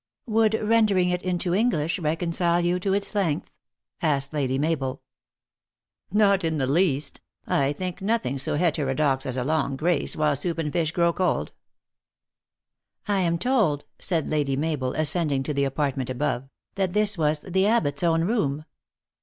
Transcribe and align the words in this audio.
"Would 0.25 0.55
rendering 0.55 1.09
it 1.09 1.21
into 1.21 1.53
English 1.53 1.99
reconcile 1.99 2.59
you 2.61 2.79
to 2.79 2.91
its 2.91 3.13
length?" 3.13 3.51
asked 4.01 4.33
Lady 4.33 4.57
Mabel. 4.57 5.03
28 6.11 6.11
THE 6.11 6.15
ACTRESS 6.15 6.17
IN 6.17 6.17
HIGH 6.17 6.25
LIFE." 6.25 6.29
Not 6.31 6.47
in 6.47 6.57
the 6.57 6.73
least. 6.73 7.21
I 7.45 7.73
think 7.73 8.01
nothing 8.01 8.37
so 8.39 8.55
heterodox 8.55 9.27
as 9.27 9.37
a 9.37 9.43
long 9.43 9.75
grace, 9.75 10.15
while 10.15 10.35
soup 10.35 10.57
and 10.57 10.73
fish 10.73 10.91
grow 10.91 11.13
cold." 11.13 11.51
"I 13.07 13.19
am 13.19 13.37
told," 13.37 13.85
said 13.99 14.27
Lady 14.27 14.55
Mabel, 14.55 14.93
ascending 14.93 15.43
to 15.43 15.53
the 15.53 15.65
apartment 15.65 16.09
above," 16.09 16.49
that 16.73 16.93
this 16.93 17.15
was 17.15 17.41
the 17.41 17.67
abbot 17.67 17.97
s 17.99 18.01
own 18.01 18.23
room." 18.23 18.65